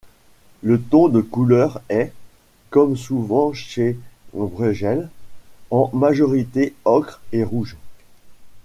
[0.63, 2.11] Le ton de couleur est,
[2.71, 3.99] comme souvent chez
[4.33, 5.11] Bruegel,
[5.69, 7.77] en majorité ocre et rouge.